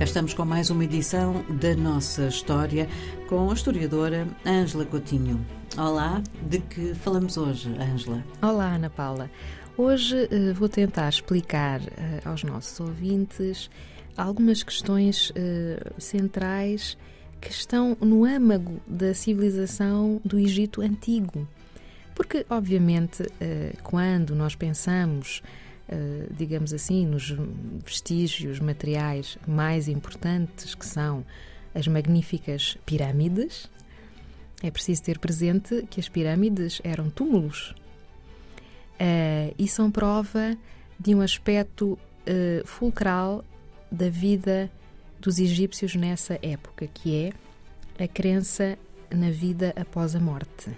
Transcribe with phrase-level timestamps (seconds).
[0.00, 2.88] Cá estamos com mais uma edição da nossa história
[3.28, 5.44] com a historiadora Ângela Coutinho.
[5.76, 8.24] Olá, de que falamos hoje, Ângela?
[8.40, 9.30] Olá, Ana Paula.
[9.76, 11.84] Hoje uh, vou tentar explicar uh,
[12.24, 13.68] aos nossos ouvintes
[14.16, 16.96] algumas questões uh, centrais
[17.38, 21.46] que estão no âmago da civilização do Egito Antigo.
[22.14, 23.22] Porque, obviamente,
[23.82, 25.69] quando nós pensamos eh,
[26.36, 27.34] digamos assim, nos
[27.84, 31.24] vestígios materiais mais importantes, que são
[31.74, 33.70] as magníficas pirâmides,
[34.62, 37.74] é preciso ter presente que as pirâmides eram túmulos.
[39.00, 40.56] Uh, e são prova
[40.98, 43.42] de um aspecto uh, fulcral
[43.90, 44.70] da vida
[45.18, 47.32] dos egípcios nessa época, que
[47.98, 48.78] é a crença
[49.10, 50.70] na vida após a morte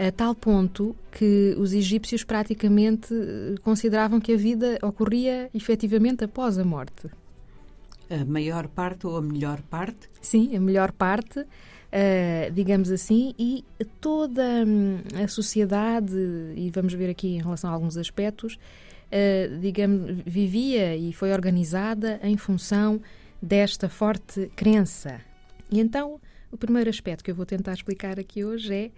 [0.00, 6.56] a tal ponto que os egípcios praticamente eh, consideravam que a vida ocorria efetivamente após
[6.56, 7.06] a morte.
[8.08, 10.08] A maior parte ou a melhor parte?
[10.22, 13.64] Sim, a melhor parte, uh, digamos assim, e
[14.00, 16.16] toda hum, a sociedade,
[16.56, 22.18] e vamos ver aqui em relação a alguns aspectos, uh, digamos, vivia e foi organizada
[22.22, 23.00] em função
[23.40, 25.20] desta forte crença.
[25.70, 26.18] E então,
[26.50, 28.90] o primeiro aspecto que eu vou tentar explicar aqui hoje é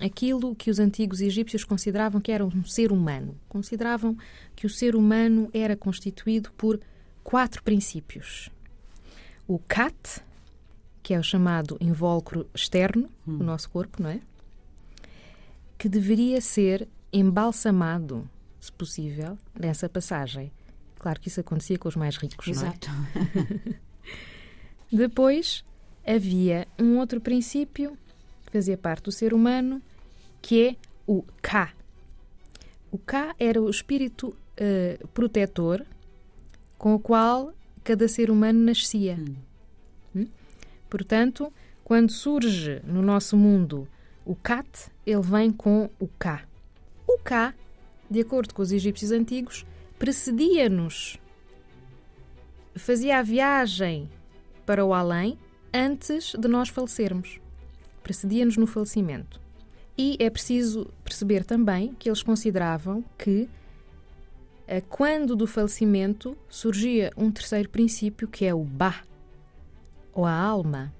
[0.00, 3.36] aquilo que os antigos egípcios consideravam que era um ser humano.
[3.48, 4.16] Consideravam
[4.54, 6.80] que o ser humano era constituído por
[7.22, 8.50] quatro princípios.
[9.46, 10.22] O kat,
[11.02, 13.38] que é o chamado invólucro externo hum.
[13.38, 14.20] do nosso corpo, não é?
[15.76, 18.28] Que deveria ser embalsamado,
[18.60, 20.50] se possível, nessa passagem.
[20.98, 22.90] Claro que isso acontecia com os mais ricos, Exato.
[22.90, 23.88] não é?
[24.90, 25.64] Depois
[26.06, 27.96] havia um outro princípio
[28.48, 29.82] que fazia parte do ser humano,
[30.40, 31.72] que é o Ka.
[32.90, 35.84] O Ka era o espírito uh, protetor
[36.78, 37.52] com o qual
[37.84, 39.18] cada ser humano nascia.
[39.18, 39.36] Hum.
[40.16, 40.26] Hum?
[40.88, 41.52] Portanto,
[41.84, 43.86] quando surge no nosso mundo
[44.24, 46.42] o Kat, ele vem com o Ka.
[47.06, 47.54] O Ka,
[48.10, 49.66] de acordo com os egípcios antigos,
[49.98, 51.18] precedia-nos,
[52.74, 54.08] fazia a viagem
[54.64, 55.38] para o além
[55.72, 57.40] antes de nós falecermos
[58.02, 59.40] precedia-nos no falecimento.
[59.96, 63.48] E é preciso perceber também que eles consideravam que,
[64.66, 69.02] eh, quando do falecimento, surgia um terceiro princípio que é o Ba,
[70.12, 70.92] ou a alma.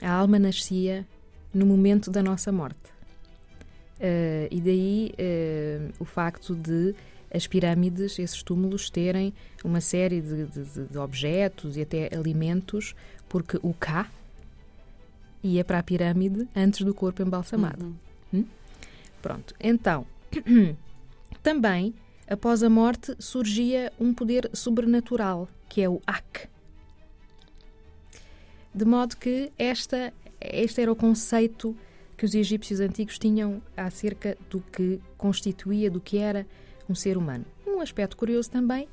[0.00, 1.06] A alma nascia
[1.52, 2.92] no momento da nossa morte.
[3.98, 6.92] Uh, e daí uh, o facto de
[7.32, 9.32] as pirâmides, esses túmulos, terem
[9.64, 12.94] uma série de, de, de objetos e até alimentos,
[13.28, 14.10] porque o Ka,
[15.42, 17.84] ia para a pirâmide antes do corpo embalsamado.
[17.84, 18.40] Uhum.
[18.40, 18.44] Hum?
[19.20, 19.54] Pronto.
[19.60, 20.06] Então,
[21.42, 21.94] também,
[22.28, 26.48] após a morte, surgia um poder sobrenatural, que é o Ak.
[28.74, 31.76] De modo que esta, este era o conceito
[32.16, 36.46] que os egípcios antigos tinham acerca do que constituía, do que era
[36.88, 37.44] um ser humano.
[37.66, 38.88] Um aspecto curioso também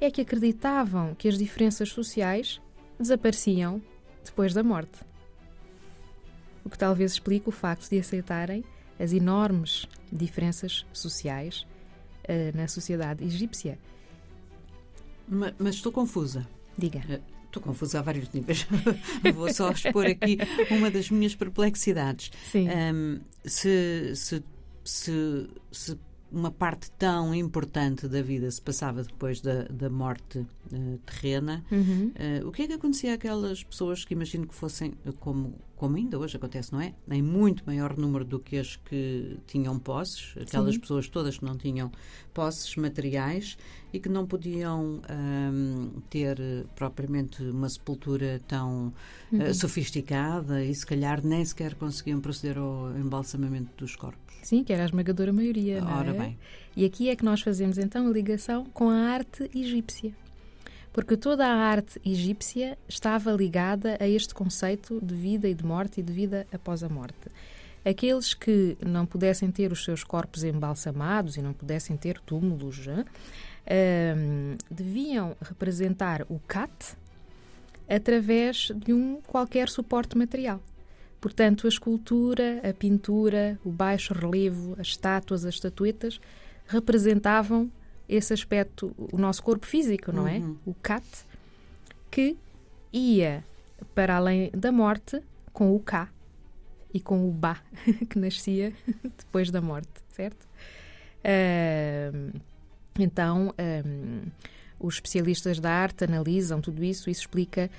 [0.00, 2.60] é que acreditavam que as diferenças sociais
[2.98, 3.82] desapareciam
[4.24, 5.09] depois da morte
[6.64, 8.64] o que talvez explique o facto de aceitarem
[8.98, 11.66] as enormes diferenças sociais
[12.24, 13.78] uh, na sociedade egípcia.
[15.26, 16.46] Mas, mas, estou confusa.
[16.76, 16.98] Diga.
[16.98, 18.66] Uh, estou confusa a vários níveis.
[19.34, 20.38] Vou só expor aqui
[20.70, 22.30] uma das minhas perplexidades.
[22.50, 22.68] Sim.
[22.68, 24.44] Um, se, se,
[24.84, 25.98] se, se
[26.30, 32.12] uma parte tão importante da vida se passava depois da, da morte uh, terrena, uhum.
[32.42, 36.18] uh, o que é que acontecia àquelas pessoas que imagino que fossem, como, como ainda
[36.18, 36.94] hoje acontece, não é?
[37.10, 40.80] Em muito maior número do que as que tinham posses, aquelas Sim.
[40.80, 41.90] pessoas todas que não tinham
[42.32, 43.56] posses materiais
[43.92, 46.38] e que não podiam um, ter
[46.74, 48.92] propriamente uma sepultura tão
[49.32, 49.50] eh, uhum.
[49.50, 54.30] uh, sofisticada e se calhar nem sequer conseguiam proceder ao embalsamamento dos corpos.
[54.42, 55.82] Sim, que era a esmagadora maioria.
[55.84, 56.18] Ora é?
[56.18, 56.38] bem.
[56.76, 60.12] E aqui é que nós fazemos então a ligação com a arte egípcia.
[60.92, 66.00] Porque toda a arte egípcia estava ligada a este conceito de vida e de morte
[66.00, 67.30] e de vida após a morte.
[67.84, 73.04] Aqueles que não pudessem ter os seus corpos embalsamados e não pudessem ter túmulos, uh,
[74.70, 76.96] deviam representar o Kat
[77.88, 80.60] através de um qualquer suporte material.
[81.20, 86.20] Portanto, a escultura, a pintura, o baixo relevo, as estátuas, as estatuetas
[86.66, 87.70] representavam
[88.10, 90.38] esse aspecto, o nosso corpo físico, não é?
[90.38, 90.56] Uhum.
[90.66, 91.06] O cat,
[92.10, 92.36] que
[92.92, 93.44] ia
[93.94, 95.22] para além da morte
[95.52, 96.08] com o K
[96.92, 97.62] e com o Ba,
[98.10, 98.72] que nascia
[99.16, 100.44] depois da morte, certo?
[101.22, 102.40] Uh,
[102.98, 103.54] então,
[103.86, 104.22] um,
[104.80, 107.08] os especialistas da arte analisam tudo isso.
[107.08, 107.70] Isso explica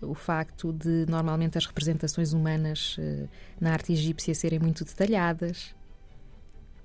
[0.00, 3.28] uh, o facto de normalmente as representações humanas uh,
[3.60, 5.74] na arte egípcia serem muito detalhadas,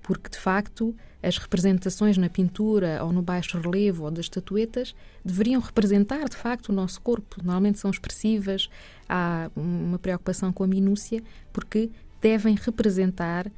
[0.07, 5.59] porque de facto as representações na pintura ou no baixo relevo ou das estatuetas deveriam
[5.59, 7.35] representar de facto o nosso corpo.
[7.43, 8.69] Normalmente são expressivas,
[9.09, 11.21] há uma preocupação com a minúcia,
[11.51, 11.89] porque
[12.21, 13.51] devem representar uh,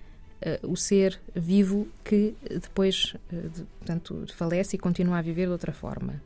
[0.64, 5.72] o ser vivo que depois, uh, de, portanto, falece e continua a viver de outra
[5.72, 6.20] forma.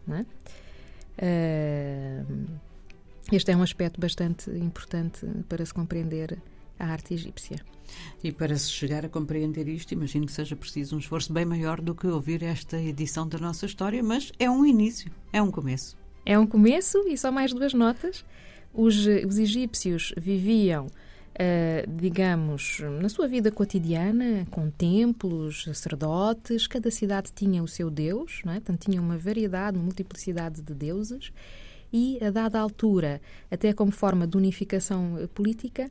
[1.19, 2.21] É?
[2.21, 2.45] Uh,
[3.29, 6.37] este é um aspecto bastante importante para se compreender
[6.79, 7.57] a arte egípcia.
[8.23, 11.79] E para se chegar a compreender isto, imagino que seja preciso um esforço bem maior
[11.81, 15.97] do que ouvir esta edição da nossa história, mas é um início, é um começo.
[16.25, 18.23] É um começo e só mais duas notas.
[18.73, 18.95] Os,
[19.27, 20.87] os egípcios viviam
[21.33, 28.41] Uh, digamos, na sua vida cotidiana, com templos, sacerdotes, cada cidade tinha o seu deus,
[28.45, 28.57] não é?
[28.57, 31.33] portanto, tinha uma variedade, uma multiplicidade de deuses,
[31.91, 33.19] e a dada altura,
[33.49, 35.89] até como forma de unificação política,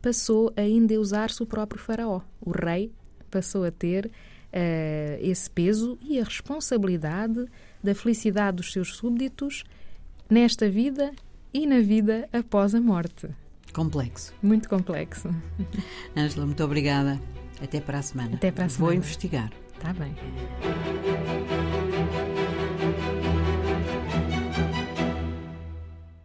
[0.00, 2.20] passou a endeusar-se o próprio faraó.
[2.40, 2.92] O rei
[3.30, 4.10] passou a ter uh,
[5.20, 7.46] esse peso e a responsabilidade
[7.82, 9.64] da felicidade dos seus súbditos
[10.28, 11.12] nesta vida
[11.52, 13.28] e na vida após a morte.
[13.72, 14.32] Complexo.
[14.42, 15.28] Muito complexo.
[16.16, 17.20] Ângela, muito obrigada.
[17.62, 18.34] Até para a semana.
[18.34, 18.92] Até para a semana.
[18.92, 19.52] Vou investigar.
[19.74, 20.14] Está bem.